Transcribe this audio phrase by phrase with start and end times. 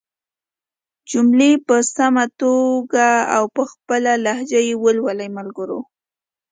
[1.09, 5.79] جملې په سمه توګه او په خپله لهجه ېې ولولئ ملګرو!